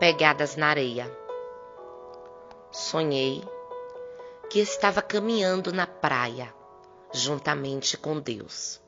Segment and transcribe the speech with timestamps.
[0.06, 1.12] Pegadas na areia.
[2.72, 3.44] Sonhei
[4.52, 6.54] que estava caminhando na praia
[7.12, 8.80] juntamente com Deus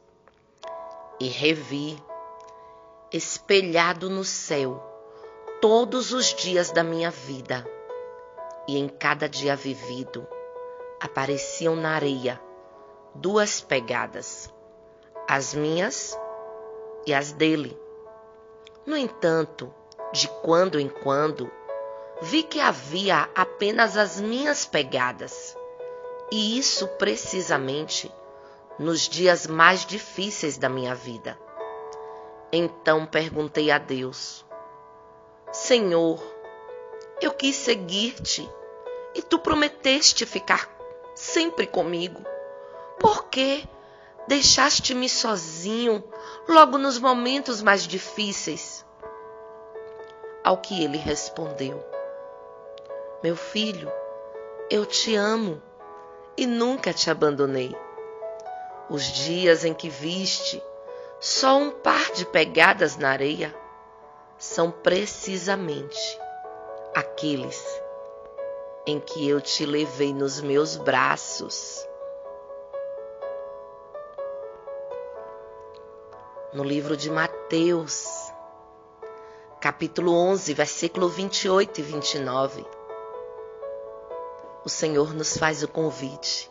[1.20, 1.98] e revi,
[3.12, 4.80] espelhado no céu,
[5.60, 7.66] todos os dias da minha vida,
[8.68, 10.24] e em cada dia vivido
[11.02, 12.40] apareciam na areia
[13.16, 14.54] duas pegadas,
[15.28, 16.16] as minhas
[17.08, 17.76] e as dele.
[18.86, 19.74] No entanto,
[20.12, 21.52] de quando em quando,
[22.22, 25.56] vi que havia apenas as minhas pegadas,
[26.32, 28.12] e isso precisamente
[28.80, 31.38] nos dias mais difíceis da minha vida.
[32.52, 34.46] Então perguntei a Deus:
[35.52, 36.22] Senhor,
[37.22, 38.50] eu quis seguir-te
[39.16, 40.70] e tu prometeste ficar
[41.16, 42.22] sempre comigo.
[43.00, 43.68] Por que
[44.28, 46.04] deixaste-me sozinho
[46.48, 48.86] logo nos momentos mais difíceis?
[50.48, 51.84] Ao que ele respondeu:
[53.22, 53.92] Meu filho,
[54.70, 55.62] eu te amo
[56.38, 57.76] e nunca te abandonei.
[58.90, 60.64] Os dias em que viste
[61.20, 63.54] só um par de pegadas na areia
[64.38, 66.18] são precisamente
[66.96, 67.62] aqueles
[68.86, 71.86] em que eu te levei nos meus braços.
[76.54, 78.17] No livro de Mateus,
[79.68, 82.66] capítulo 11, versículo 28 e 29,
[84.64, 86.50] o Senhor nos faz o convite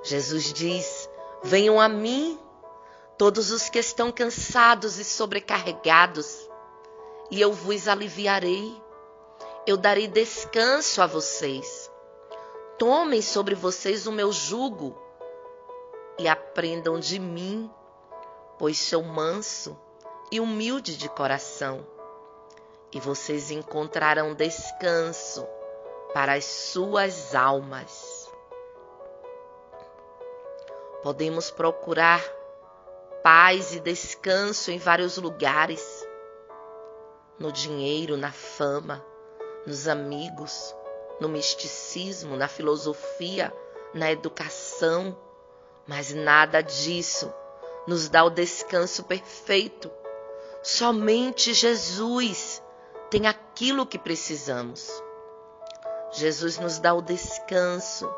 [0.00, 1.10] Jesus diz:
[1.42, 2.38] Venham a mim,
[3.18, 6.48] todos os que estão cansados e sobrecarregados,
[7.32, 8.72] e eu vos aliviarei.
[9.66, 11.90] Eu darei descanso a vocês.
[12.78, 14.96] Tomem sobre vocês o meu jugo
[16.16, 17.68] e aprendam de mim,
[18.56, 19.76] pois sou manso
[20.30, 21.86] e humilde de coração,
[22.92, 25.46] e vocês encontrarão descanso
[26.12, 28.30] para as suas almas.
[31.02, 32.22] Podemos procurar
[33.22, 36.06] paz e descanso em vários lugares
[37.38, 39.04] no dinheiro, na fama,
[39.66, 40.74] nos amigos,
[41.20, 43.52] no misticismo, na filosofia,
[43.92, 45.16] na educação,
[45.86, 47.32] mas nada disso
[47.86, 49.90] nos dá o descanso perfeito.
[50.68, 52.60] Somente Jesus
[53.08, 54.90] tem aquilo que precisamos.
[56.10, 58.12] Jesus nos dá o descanso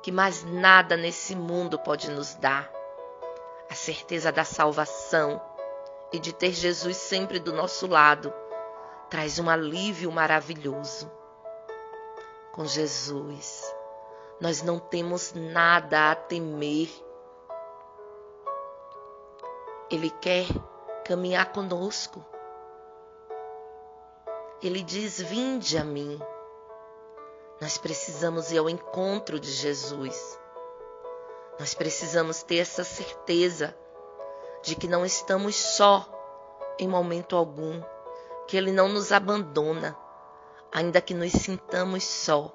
[0.00, 2.70] que mais nada nesse mundo pode nos dar.
[3.68, 5.42] A certeza da salvação
[6.12, 8.32] e de ter Jesus sempre do nosso lado
[9.10, 11.10] traz um alívio maravilhoso.
[12.52, 13.74] Com Jesus,
[14.40, 16.88] nós não temos nada a temer.
[19.90, 20.46] Ele quer
[21.08, 22.22] caminhar conosco.
[24.62, 26.20] Ele diz: Vinde a mim.
[27.58, 30.38] Nós precisamos ir ao encontro de Jesus.
[31.58, 33.74] Nós precisamos ter essa certeza
[34.62, 36.06] de que não estamos só
[36.78, 37.82] em momento algum,
[38.46, 39.96] que Ele não nos abandona,
[40.70, 42.52] ainda que nos sintamos só.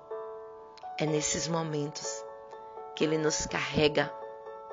[0.99, 2.23] É nesses momentos
[2.95, 4.13] que Ele nos carrega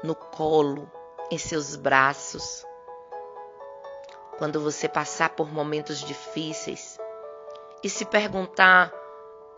[0.05, 0.89] no colo,
[1.31, 2.65] em seus braços.
[4.41, 6.99] Quando você passar por momentos difíceis
[7.81, 8.93] e se perguntar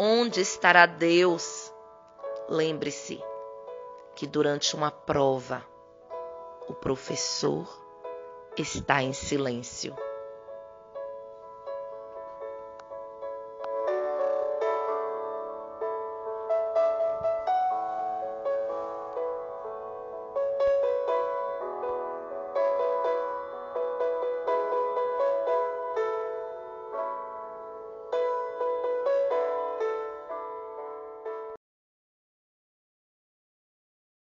[0.04, 1.72] Onde estará Deus?
[2.48, 3.22] Lembre-se
[4.16, 5.64] que durante uma prova,
[6.66, 7.68] o professor
[8.56, 9.94] está em silêncio.